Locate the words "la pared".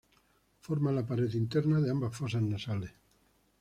0.95-1.37